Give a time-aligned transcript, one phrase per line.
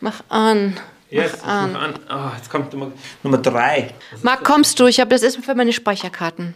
[0.00, 0.78] Mach an.
[1.10, 1.76] Yes, Mach an.
[1.76, 1.94] an.
[2.10, 3.92] Oh, jetzt kommt Nummer, Nummer drei.
[4.22, 4.86] Marc, kommst du?
[4.86, 6.54] Ich habe das Essen für meine Speicherkarten.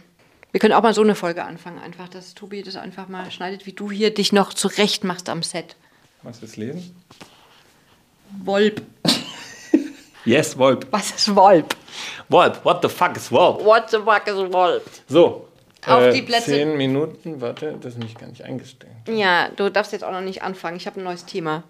[0.51, 3.65] Wir können auch mal so eine Folge anfangen, einfach, dass Tobi das einfach mal schneidet,
[3.65, 5.75] wie du hier dich noch zurecht machst am Set.
[6.23, 6.95] Was willst du lesen?
[8.43, 8.81] Wolp.
[10.25, 10.87] Yes, Wolp.
[10.91, 11.73] Was ist Wolp?
[12.27, 13.63] Wolp, what the fuck is Wolp?
[13.63, 14.83] What the fuck is Wolp?
[15.07, 15.47] So.
[15.85, 16.51] Auf die Plätze.
[16.51, 18.91] Zehn Minuten, warte, das ist nicht gar nicht eingestellt.
[19.07, 20.75] Ja, du darfst jetzt auch noch nicht anfangen.
[20.75, 21.63] Ich habe ein neues Thema.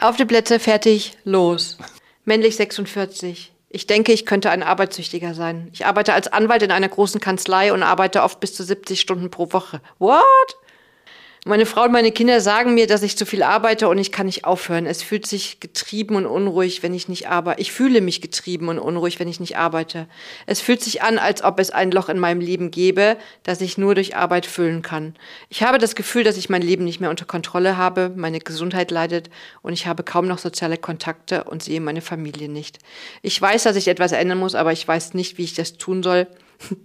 [0.00, 1.76] Auf die Plätze, fertig, los.
[2.24, 3.52] Männlich 46.
[3.68, 5.68] Ich denke, ich könnte ein Arbeitssüchtiger sein.
[5.72, 9.28] Ich arbeite als Anwalt in einer großen Kanzlei und arbeite oft bis zu 70 Stunden
[9.28, 9.80] pro Woche.
[9.98, 10.22] What?
[11.48, 14.26] Meine Frau und meine Kinder sagen mir, dass ich zu viel arbeite und ich kann
[14.26, 14.84] nicht aufhören.
[14.84, 17.62] Es fühlt sich getrieben und unruhig, wenn ich nicht arbeite.
[17.62, 20.08] Ich fühle mich getrieben und unruhig, wenn ich nicht arbeite.
[20.44, 23.78] Es fühlt sich an, als ob es ein Loch in meinem Leben gäbe, das ich
[23.78, 25.16] nur durch Arbeit füllen kann.
[25.48, 28.90] Ich habe das Gefühl, dass ich mein Leben nicht mehr unter Kontrolle habe, meine Gesundheit
[28.90, 29.30] leidet
[29.62, 32.78] und ich habe kaum noch soziale Kontakte und sehe meine Familie nicht.
[33.22, 36.02] Ich weiß, dass ich etwas ändern muss, aber ich weiß nicht, wie ich das tun
[36.02, 36.26] soll.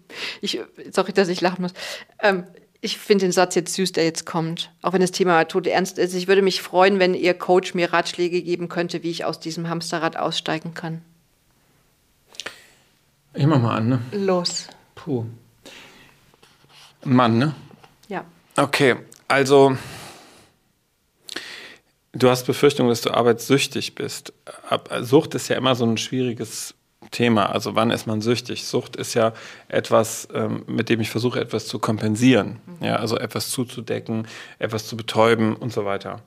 [0.41, 0.61] Ich,
[0.91, 1.73] sorry, dass ich lachen muss.
[2.21, 2.43] Ähm,
[2.83, 4.69] ich finde den Satz jetzt süß, der jetzt kommt.
[4.81, 6.13] Auch wenn das Thema tot ernst ist.
[6.13, 9.69] Ich würde mich freuen, wenn Ihr Coach mir Ratschläge geben könnte, wie ich aus diesem
[9.69, 11.01] Hamsterrad aussteigen kann.
[13.33, 13.99] Ich mach mal an, ne?
[14.11, 14.67] Los.
[14.95, 15.23] Puh.
[17.05, 17.55] Mann, ne?
[18.09, 18.25] Ja.
[18.57, 18.97] Okay,
[19.29, 19.77] also
[22.11, 24.33] du hast Befürchtung, dass du arbeitssüchtig bist.
[24.99, 26.75] Sucht ist ja immer so ein schwieriges
[27.13, 27.45] Thema.
[27.45, 28.65] Also wann ist man süchtig?
[28.65, 29.31] Sucht ist ja
[29.69, 32.57] etwas, ähm, mit dem ich versuche, etwas zu kompensieren.
[32.81, 34.27] Ja, also etwas zuzudecken,
[34.59, 36.21] etwas zu betäuben und so weiter.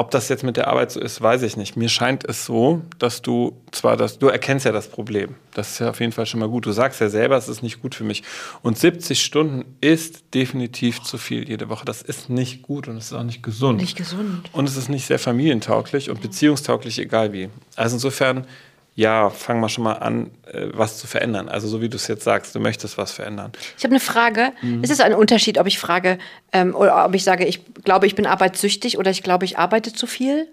[0.00, 1.76] Ob das jetzt mit der Arbeit so ist, weiß ich nicht.
[1.76, 5.34] Mir scheint es so, dass du zwar das, du erkennst ja das Problem.
[5.52, 6.64] Das ist ja auf jeden Fall schon mal gut.
[6.64, 8.22] Du sagst ja selber, es ist nicht gut für mich.
[8.62, 11.84] Und 70 Stunden ist definitiv zu viel jede Woche.
[11.84, 13.78] Das ist nicht gut und es ist auch nicht gesund.
[13.78, 14.48] Nicht gesund.
[14.52, 17.50] Und es ist nicht sehr familientauglich und beziehungstauglich, egal wie.
[17.76, 18.46] Also insofern,
[18.94, 21.48] ja, fang mal schon mal an, äh, was zu verändern.
[21.48, 23.52] Also so wie du es jetzt sagst, du möchtest was verändern.
[23.78, 24.52] Ich habe eine Frage.
[24.82, 26.18] Ist es ein Unterschied, ob ich frage,
[26.52, 29.92] ähm, oder ob ich sage, ich glaube, ich bin arbeitssüchtig oder ich glaube, ich arbeite
[29.92, 30.48] zu viel?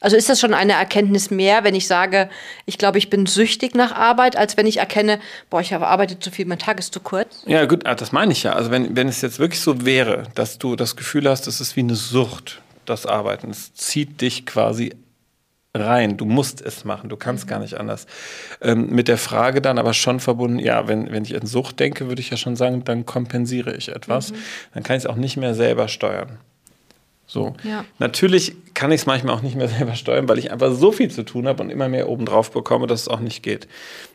[0.00, 2.28] Also ist das schon eine Erkenntnis mehr, wenn ich sage,
[2.66, 6.22] ich glaube, ich bin süchtig nach Arbeit, als wenn ich erkenne, boah, ich habe arbeitet
[6.22, 7.42] zu viel, mein Tag ist zu kurz?
[7.46, 8.52] Ja, gut, ah, das meine ich ja.
[8.52, 11.76] Also wenn, wenn es jetzt wirklich so wäre, dass du das Gefühl hast, es ist
[11.76, 13.50] wie eine Sucht, das Arbeiten.
[13.50, 14.94] Es zieht dich quasi
[15.76, 16.16] rein.
[16.16, 17.08] Du musst es machen.
[17.08, 18.06] Du kannst gar nicht anders.
[18.60, 22.08] Ähm, mit der Frage dann aber schon verbunden, ja, wenn, wenn ich an Sucht denke,
[22.08, 24.32] würde ich ja schon sagen, dann kompensiere ich etwas.
[24.74, 26.38] Dann kann ich es auch nicht mehr selber steuern.
[27.28, 27.54] So.
[27.64, 27.84] Ja.
[27.98, 31.10] Natürlich kann ich es manchmal auch nicht mehr selber steuern, weil ich einfach so viel
[31.10, 33.66] zu tun habe und immer mehr obendrauf bekomme, dass es auch nicht geht.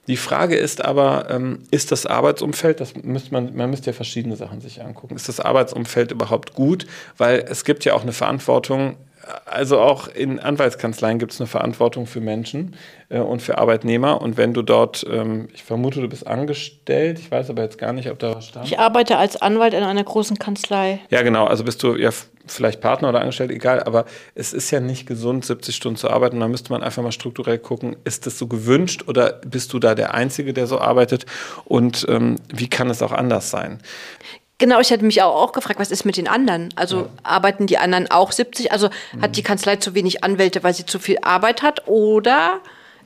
[0.07, 4.35] Die Frage ist aber, ähm, ist das Arbeitsumfeld, das müsste man, man müsste ja verschiedene
[4.35, 5.15] Sachen sich angucken.
[5.15, 6.87] Ist das Arbeitsumfeld überhaupt gut?
[7.17, 8.95] Weil es gibt ja auch eine Verantwortung,
[9.45, 12.75] also auch in Anwaltskanzleien gibt es eine Verantwortung für Menschen
[13.09, 14.21] äh, und für Arbeitnehmer.
[14.21, 17.93] Und wenn du dort, ähm, ich vermute, du bist angestellt, ich weiß aber jetzt gar
[17.93, 18.65] nicht, ob da was stand.
[18.65, 20.99] Ich arbeite als Anwalt in einer großen Kanzlei.
[21.09, 21.45] Ja, genau.
[21.45, 22.11] Also bist du ja
[22.47, 23.83] vielleicht Partner oder Angestellte, egal.
[23.83, 24.05] Aber
[24.35, 26.39] es ist ja nicht gesund, 70 Stunden zu arbeiten.
[26.39, 29.95] Da müsste man einfach mal strukturell gucken, ist das so gewünscht oder bist du da
[29.95, 31.25] der Einzige, der so arbeitet?
[31.65, 33.79] Und ähm, wie kann es auch anders sein?
[34.61, 36.69] Genau, ich hätte mich auch, auch gefragt, was ist mit den anderen?
[36.75, 38.71] Also arbeiten die anderen auch 70?
[38.71, 38.89] Also
[39.19, 41.87] hat die Kanzlei zu wenig Anwälte, weil sie zu viel Arbeit hat?
[41.87, 42.61] Oder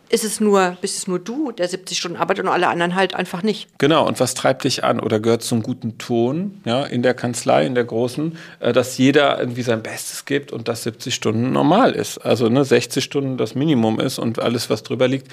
[0.10, 3.16] ist es nur, bist es nur du, der 70 Stunden arbeitet und alle anderen halt
[3.16, 3.70] einfach nicht?
[3.78, 7.66] Genau, und was treibt dich an oder gehört zum guten Ton ja, in der Kanzlei,
[7.66, 11.94] in der großen, äh, dass jeder irgendwie sein Bestes gibt und dass 70 Stunden normal
[11.94, 12.18] ist.
[12.18, 15.32] Also ne, 60 Stunden das Minimum ist und alles, was drüber liegt,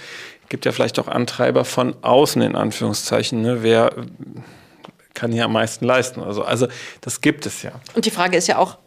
[0.49, 3.43] gibt ja vielleicht auch Antreiber von außen, in Anführungszeichen.
[3.43, 3.91] Ne, wer
[5.14, 6.20] kann hier am meisten leisten?
[6.22, 6.68] Also, also
[7.00, 7.72] das gibt es ja.
[7.94, 8.78] Und die Frage ist ja auch,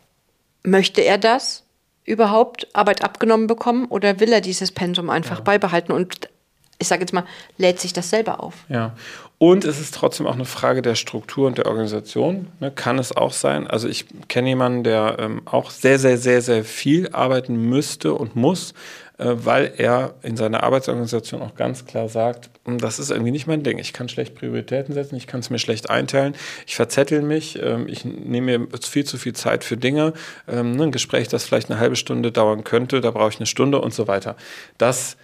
[0.64, 1.64] möchte er das
[2.04, 5.92] überhaupt Arbeit abgenommen bekommen oder will er dieses Pensum einfach beibehalten?
[5.92, 6.30] Und
[6.78, 7.26] ich sage jetzt mal,
[7.58, 8.54] lädt sich das selber auf?
[8.70, 8.94] Ja.
[9.38, 12.48] Und es ist trotzdem auch eine Frage der Struktur und der Organisation.
[12.60, 12.72] Ne?
[12.72, 13.68] Kann es auch sein.
[13.68, 18.36] Also ich kenne jemanden, der ähm, auch sehr, sehr, sehr, sehr viel arbeiten müsste und
[18.36, 18.74] muss,
[19.18, 23.64] weil er in seiner Arbeitsorganisation auch ganz klar sagt, "Hm, das ist irgendwie nicht mein
[23.64, 23.78] Ding.
[23.78, 26.36] Ich kann schlecht Prioritäten setzen, ich kann es mir schlecht einteilen,
[26.68, 30.14] ich verzettel mich, ähm, ich nehme mir viel zu viel Zeit für Dinge.
[30.48, 33.46] Ähm, ne, ein Gespräch, das vielleicht eine halbe Stunde dauern könnte, da brauche ich eine
[33.46, 34.36] Stunde und so weiter.
[34.78, 35.16] Das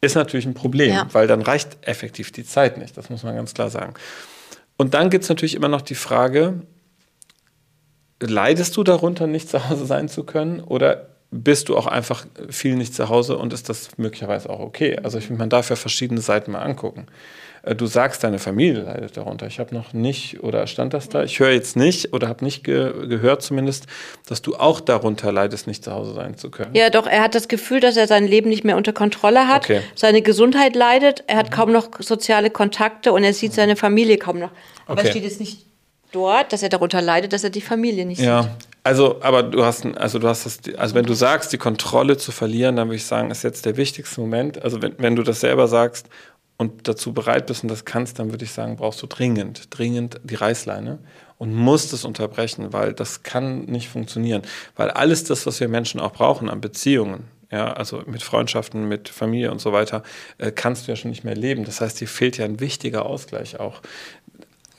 [0.00, 1.08] ist natürlich ein Problem, Ja.
[1.12, 2.96] weil dann reicht effektiv die Zeit nicht.
[2.96, 3.94] Das muss man ganz klar sagen.
[4.76, 6.62] Und dann gibt es natürlich immer noch die Frage,
[8.20, 12.76] leidest du darunter, nicht zu Hause sein zu können oder bist du auch einfach viel
[12.76, 14.98] nicht zu Hause und ist das möglicherweise auch okay?
[15.02, 17.06] Also ich finde, man darf ja verschiedene Seiten mal angucken.
[17.62, 19.46] äh, du sagst, deine Familie leidet darunter.
[19.46, 21.24] Ich habe noch nicht, oder stand das da?
[21.24, 23.86] Ich höre jetzt nicht oder habe nicht ge gehört zumindest,
[24.26, 26.74] dass du auch darunter leidest, nicht zu Hause sein zu können.
[26.74, 29.64] Ja, doch, er hat das Gefühl, dass er sein Leben nicht mehr unter Kontrolle hat.
[29.64, 29.80] Okay.
[29.94, 31.54] Seine Gesundheit leidet, er hat mhm.
[31.54, 34.50] kaum noch soziale Kontakte und er sieht seine Familie kaum noch.
[34.84, 35.08] Aber okay.
[35.08, 35.64] es steht jetzt nicht
[36.12, 38.42] dort, dass er darunter leidet, dass er die Familie nicht ja.
[38.42, 38.71] sieht.
[38.84, 42.32] Also, aber du hast, also du hast das, also wenn du sagst, die Kontrolle zu
[42.32, 44.62] verlieren, dann würde ich sagen, ist jetzt der wichtigste Moment.
[44.62, 46.08] Also wenn, wenn du das selber sagst
[46.56, 50.20] und dazu bereit bist und das kannst, dann würde ich sagen, brauchst du dringend, dringend
[50.24, 50.98] die Reißleine
[51.38, 54.42] und musst es unterbrechen, weil das kann nicht funktionieren.
[54.74, 59.10] Weil alles das, was wir Menschen auch brauchen an Beziehungen, ja, also mit Freundschaften, mit
[59.10, 60.02] Familie und so weiter,
[60.38, 61.64] äh, kannst du ja schon nicht mehr leben.
[61.64, 63.82] Das heißt, dir fehlt ja ein wichtiger Ausgleich auch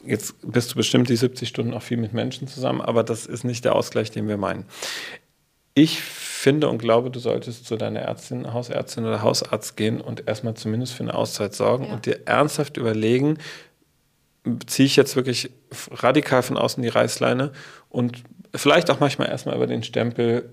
[0.05, 3.43] jetzt bist du bestimmt die 70 Stunden auch viel mit Menschen zusammen, aber das ist
[3.43, 4.65] nicht der Ausgleich, den wir meinen.
[5.75, 10.53] Ich finde und glaube, du solltest zu deiner Ärztin, Hausärztin oder Hausarzt gehen und erstmal
[10.53, 11.93] zumindest für eine Auszeit sorgen ja.
[11.93, 13.37] und dir ernsthaft überlegen,
[14.67, 15.51] ziehe ich jetzt wirklich
[15.91, 17.53] radikal von außen die Reißleine
[17.89, 18.23] und
[18.53, 20.49] vielleicht auch manchmal erstmal über den Stempel,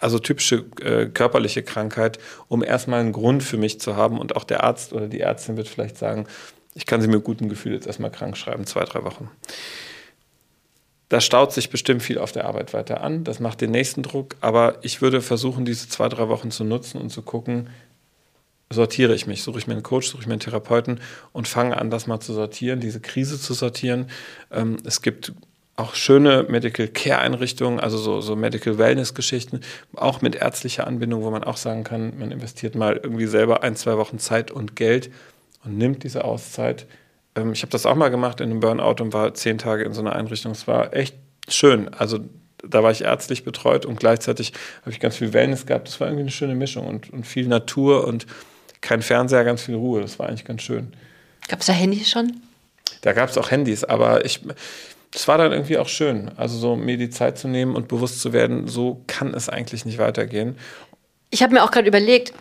[0.00, 2.18] also typische äh, körperliche Krankheit,
[2.48, 5.56] um erstmal einen Grund für mich zu haben und auch der Arzt oder die Ärztin
[5.56, 6.26] wird vielleicht sagen,
[6.74, 9.30] ich kann sie mit gutem Gefühl jetzt erstmal krank schreiben, zwei, drei Wochen.
[11.08, 13.24] Da staut sich bestimmt viel auf der Arbeit weiter an.
[13.24, 14.36] Das macht den nächsten Druck.
[14.40, 17.68] Aber ich würde versuchen, diese zwei, drei Wochen zu nutzen und zu gucken,
[18.70, 21.00] sortiere ich mich, suche ich mir einen Coach, suche ich mir einen Therapeuten
[21.32, 24.10] und fange an, das mal zu sortieren, diese Krise zu sortieren.
[24.50, 25.32] Ähm, es gibt
[25.76, 29.60] auch schöne Medical Care Einrichtungen, also so, so Medical Wellness Geschichten,
[29.94, 33.76] auch mit ärztlicher Anbindung, wo man auch sagen kann, man investiert mal irgendwie selber ein,
[33.76, 35.10] zwei Wochen Zeit und Geld
[35.64, 36.86] und nimmt diese Auszeit.
[37.34, 39.92] Ähm, ich habe das auch mal gemacht in einem Burnout und war zehn Tage in
[39.92, 40.52] so einer Einrichtung.
[40.52, 41.16] Es war echt
[41.48, 41.92] schön.
[41.94, 42.20] Also
[42.62, 44.52] da war ich ärztlich betreut und gleichzeitig
[44.82, 45.88] habe ich ganz viel Wellness gehabt.
[45.88, 48.26] Das war irgendwie eine schöne Mischung und, und viel Natur und
[48.80, 50.00] kein Fernseher, ganz viel Ruhe.
[50.00, 50.92] Das war eigentlich ganz schön.
[51.48, 52.40] Gab es da Handys schon?
[53.02, 54.40] Da gab es auch Handys, aber ich,
[55.14, 56.30] es war dann irgendwie auch schön.
[56.36, 59.84] Also so mir die Zeit zu nehmen und bewusst zu werden, so kann es eigentlich
[59.84, 60.56] nicht weitergehen.
[61.30, 62.32] Ich habe mir auch gerade überlegt,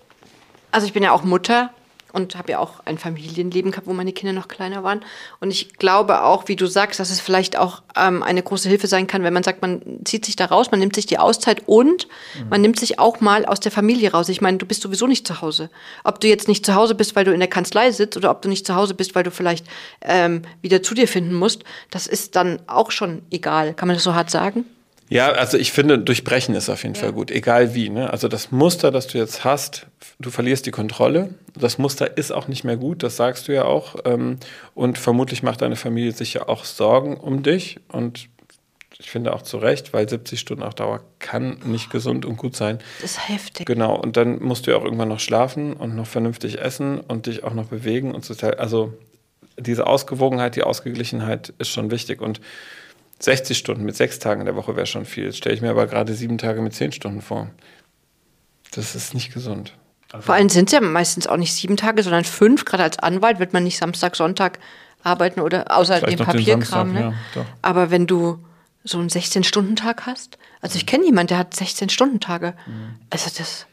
[0.71, 1.71] also ich bin ja auch Mutter
[2.13, 5.03] und habe ja auch ein Familienleben gehabt, wo meine Kinder noch kleiner waren.
[5.39, 8.87] Und ich glaube auch, wie du sagst, dass es vielleicht auch ähm, eine große Hilfe
[8.87, 11.63] sein kann, wenn man sagt, man zieht sich da raus, man nimmt sich die Auszeit
[11.65, 12.07] und
[12.37, 12.49] mhm.
[12.49, 14.29] man nimmt sich auch mal aus der Familie raus.
[14.29, 15.71] Ich meine, du bist sowieso nicht zu Hause.
[16.03, 18.43] Ob du jetzt nicht zu Hause bist, weil du in der Kanzlei sitzt oder ob
[18.43, 19.65] du nicht zu Hause bist, weil du vielleicht
[20.01, 23.73] ähm, wieder zu dir finden musst, das ist dann auch schon egal.
[23.73, 24.65] Kann man das so hart sagen?
[25.13, 27.01] Ja, also ich finde, durchbrechen ist auf jeden ja.
[27.01, 27.89] Fall gut, egal wie.
[27.89, 28.09] Ne?
[28.09, 29.85] Also das Muster, das du jetzt hast,
[30.17, 31.35] du verlierst die Kontrolle.
[31.53, 33.95] Das Muster ist auch nicht mehr gut, das sagst du ja auch.
[34.05, 34.39] Ähm,
[34.73, 37.79] und vermutlich macht deine Familie sich ja auch Sorgen um dich.
[37.89, 38.27] Und
[38.97, 42.55] ich finde auch zu Recht, weil 70 Stunden auch Dauer kann nicht gesund und gut
[42.55, 42.79] sein.
[42.99, 43.67] Das ist heftig.
[43.67, 47.27] Genau, und dann musst du ja auch irgendwann noch schlafen und noch vernünftig essen und
[47.27, 48.33] dich auch noch bewegen und so.
[48.57, 48.93] Also
[49.59, 52.19] diese Ausgewogenheit, die Ausgeglichenheit ist schon wichtig.
[52.19, 52.41] Und
[53.19, 55.25] 60 Stunden mit sechs Tagen in der Woche wäre schon viel.
[55.25, 57.49] Jetzt stelle ich mir aber gerade sieben Tage mit zehn Stunden vor.
[58.71, 59.73] Das ist nicht gesund.
[60.11, 62.65] Also Vor allem sind es ja meistens auch nicht sieben Tage, sondern fünf.
[62.65, 64.59] Gerade als Anwalt wird man nicht Samstag, Sonntag
[65.01, 66.93] arbeiten oder außer dem Papierkram.
[66.93, 67.15] Samstag, ne?
[67.35, 68.43] ja, aber wenn du
[68.83, 72.53] so einen 16-Stunden-Tag hast, also ich kenne jemanden, der hat 16-Stunden-Tage.
[72.65, 72.95] Mhm.
[73.09, 73.65] Also das.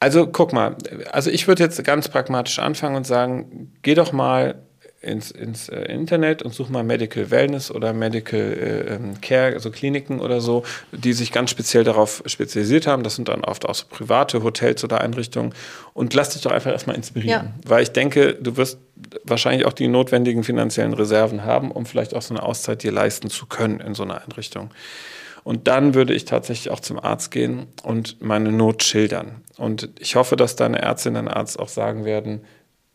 [0.00, 0.76] Also guck mal,
[1.10, 4.62] also ich würde jetzt ganz pragmatisch anfangen und sagen, geh doch mal
[5.00, 9.70] ins, ins äh, Internet und such mal Medical Wellness oder Medical äh, ähm, Care, also
[9.70, 10.62] Kliniken oder so,
[10.92, 13.02] die sich ganz speziell darauf spezialisiert haben.
[13.02, 15.54] Das sind dann oft auch so private Hotels oder Einrichtungen.
[15.94, 17.46] Und lass dich doch einfach erstmal inspirieren.
[17.46, 17.54] Ja.
[17.66, 18.78] Weil ich denke, du wirst
[19.24, 23.30] wahrscheinlich auch die notwendigen finanziellen Reserven haben, um vielleicht auch so eine Auszeit dir leisten
[23.30, 24.70] zu können in so einer Einrichtung.
[25.44, 29.42] Und dann würde ich tatsächlich auch zum Arzt gehen und meine Not schildern.
[29.56, 32.42] Und ich hoffe, dass deine Ärztin, dein Arzt auch sagen werden,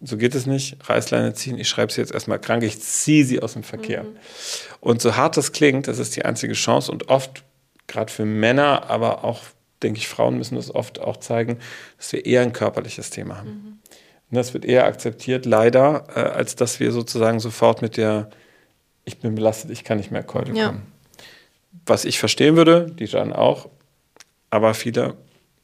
[0.06, 3.42] so geht es nicht, Reißleine ziehen, ich schreibe sie jetzt erstmal krank, ich ziehe sie
[3.42, 4.04] aus dem Verkehr.
[4.04, 4.18] Mhm.
[4.80, 7.44] Und so hart das klingt, das ist die einzige Chance und oft,
[7.88, 9.42] gerade für Männer, aber auch,
[9.84, 11.60] denke ich, Frauen müssen das oft auch zeigen,
[11.98, 13.50] dass wir eher ein körperliches Thema haben.
[13.50, 13.80] Mhm.
[14.32, 18.30] Und das wird eher akzeptiert, leider, äh, als dass wir sozusagen sofort mit der,
[19.06, 20.68] ich bin belastet, ich kann nicht mehr Keule ja.
[20.68, 20.84] kommen.
[21.86, 23.70] Was ich verstehen würde, die Jan auch,
[24.50, 25.16] aber viele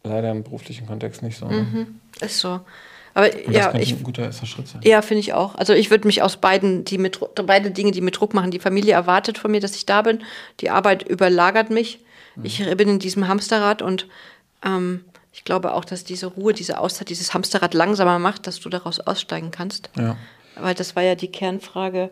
[0.04, 1.48] leider im beruflichen Kontext nicht so.
[1.48, 1.62] Ne?
[1.62, 2.00] Mhm.
[2.20, 2.62] Ist so.
[3.14, 4.82] Aber Und ja, ich, ein guter erster Schritt sein.
[4.84, 5.56] Ja, finde ich auch.
[5.56, 8.52] Also ich würde mich aus beiden, die mit beide Dinge, die mit Druck machen.
[8.52, 10.24] Die Familie erwartet von mir, dass ich da bin.
[10.60, 12.00] Die Arbeit überlagert mich.
[12.36, 12.46] Mhm.
[12.46, 14.08] Ich bin in diesem Hamsterrad und
[14.64, 15.04] ähm,
[15.34, 19.00] ich glaube auch, dass diese Ruhe, diese Auszeit, dieses Hamsterrad langsamer macht, dass du daraus
[19.00, 19.90] aussteigen kannst.
[19.98, 20.18] Ja.
[20.56, 22.10] Weil das war ja die Kernfrage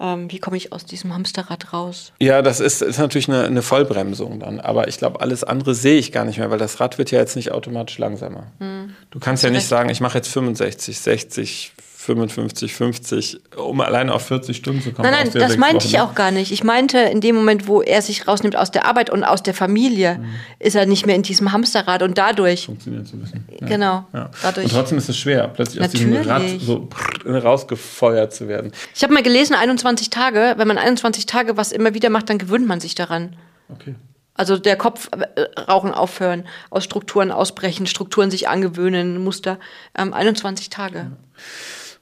[0.00, 2.12] ähm, wie komme ich aus diesem Hamsterrad raus?
[2.20, 4.60] Ja, das ist, ist natürlich eine, eine, Vollbremsung dann.
[4.60, 7.18] Aber ich glaube, alles andere sehe ich gar nicht mehr, weil das Rad wird ja
[7.18, 8.46] jetzt nicht automatisch langsamer.
[8.58, 8.94] Hm.
[9.10, 11.72] Du kannst ja nicht sagen, ich mache jetzt 65, 60,
[12.08, 15.10] 55, 50, um alleine auf 40 Stunden zu kommen.
[15.10, 16.52] Nein, nein, das meinte ich auch gar nicht.
[16.52, 19.52] Ich meinte, in dem Moment, wo er sich rausnimmt aus der Arbeit und aus der
[19.52, 20.24] Familie, mhm.
[20.58, 22.64] ist er nicht mehr in diesem Hamsterrad und dadurch.
[22.64, 23.44] Funktioniert so ein bisschen.
[23.60, 23.66] Ja.
[23.66, 24.06] Genau.
[24.14, 24.30] Ja.
[24.42, 24.64] Dadurch.
[24.64, 26.16] Und trotzdem ist es schwer, plötzlich Natürlich.
[26.16, 26.88] aus diesem Rad so
[27.30, 28.72] rausgefeuert zu werden.
[28.94, 32.38] Ich habe mal gelesen, 21 Tage, wenn man 21 Tage was immer wieder macht, dann
[32.38, 33.36] gewöhnt man sich daran.
[33.68, 33.94] Okay.
[34.38, 39.58] Also der Kopf äh, rauchen aufhören, aus Strukturen ausbrechen, Strukturen sich angewöhnen, Muster.
[39.98, 41.10] Ähm, 21 Tage.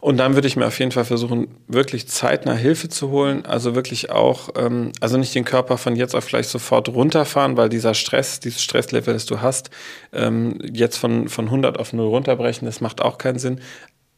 [0.07, 3.45] Und dann würde ich mir auf jeden Fall versuchen, wirklich zeitnah Hilfe zu holen.
[3.45, 7.69] Also wirklich auch, ähm, also nicht den Körper von jetzt auf gleich sofort runterfahren, weil
[7.69, 9.71] dieser Stress, dieses Stresslevel, das du hast,
[10.13, 13.61] ähm, jetzt von, von 100 auf 0 runterbrechen, das macht auch keinen Sinn.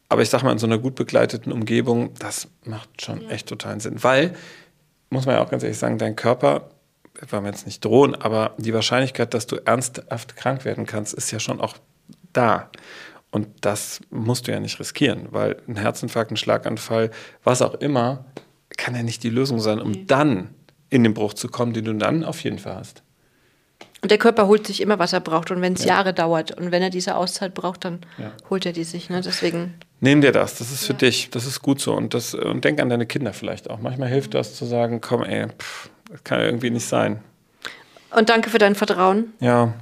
[0.09, 3.29] Aber ich sag mal, in so einer gut begleiteten Umgebung, das macht schon ja.
[3.29, 4.03] echt totalen Sinn.
[4.03, 4.35] Weil,
[5.09, 6.69] muss man ja auch ganz ehrlich sagen, dein Körper
[7.31, 11.31] wollen wir jetzt nicht drohen, aber die Wahrscheinlichkeit, dass du ernsthaft krank werden kannst, ist
[11.31, 11.77] ja schon auch
[12.31, 12.69] da.
[13.31, 17.11] Und das musst du ja nicht riskieren, weil ein Herzinfarkt, ein Schlaganfall,
[17.43, 18.25] was auch immer,
[18.77, 20.49] kann ja nicht die Lösung sein, um dann
[20.89, 23.03] in den Bruch zu kommen, den du dann auf jeden Fall hast.
[24.01, 25.51] Und der Körper holt sich immer, was er braucht.
[25.51, 25.95] Und wenn es ja.
[25.95, 28.31] Jahre dauert und wenn er diese Auszeit braucht, dann ja.
[28.49, 29.09] holt er die sich.
[29.09, 29.21] Ne?
[29.21, 29.75] Deswegen.
[29.99, 30.99] Nimm dir das, das ist für ja.
[30.99, 31.93] dich, das ist gut so.
[31.93, 33.79] Und, das, und denk an deine Kinder vielleicht auch.
[33.79, 37.21] Manchmal hilft das zu sagen, komm ey, pff, das kann irgendwie nicht sein.
[38.15, 39.33] Und danke für dein Vertrauen.
[39.39, 39.73] Ja.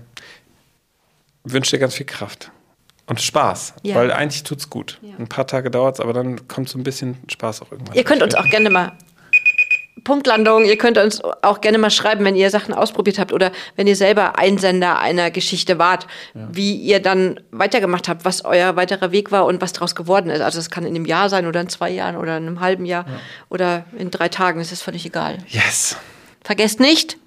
[1.46, 2.52] Ich wünsche dir ganz viel Kraft.
[3.08, 3.96] Und Spaß, ja.
[3.96, 5.00] weil eigentlich tut es gut.
[5.02, 5.16] Ja.
[5.18, 7.96] Ein paar Tage dauert es, aber dann kommt so ein bisschen Spaß auch irgendwann.
[7.96, 8.92] Ihr könnt uns auch gerne mal
[10.08, 10.64] Punktlandung.
[10.64, 13.96] Ihr könnt uns auch gerne mal schreiben, wenn ihr Sachen ausprobiert habt oder wenn ihr
[13.96, 16.48] selber Einsender einer Geschichte wart, ja.
[16.52, 20.40] wie ihr dann weitergemacht habt, was euer weiterer Weg war und was daraus geworden ist.
[20.40, 22.86] Also es kann in einem Jahr sein oder in zwei Jahren oder in einem halben
[22.86, 23.20] Jahr ja.
[23.50, 24.62] oder in drei Tagen.
[24.62, 25.40] Es ist völlig egal.
[25.50, 25.98] Yes.
[26.42, 27.18] Vergesst nicht.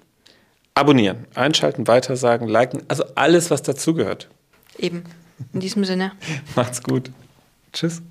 [0.73, 4.29] Abonnieren, einschalten, weitersagen, liken, also alles, was dazugehört.
[4.79, 5.03] Eben.
[5.53, 6.13] In diesem Sinne.
[6.55, 7.11] Macht's gut.
[7.73, 8.01] Tschüss.